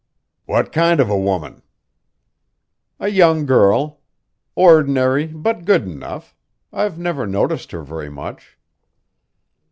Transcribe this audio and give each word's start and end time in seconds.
"What 0.47 0.71
kind 0.71 0.99
of 0.99 1.11
a 1.11 1.15
woman?" 1.19 1.61
"A 2.99 3.09
young 3.09 3.45
girl. 3.45 3.99
Ordinary, 4.55 5.27
but 5.27 5.63
good 5.63 5.83
enough. 5.83 6.35
I've 6.73 6.97
never 6.97 7.27
noticed 7.27 7.69
her 7.69 7.83
very 7.83 8.09
much." 8.09 8.57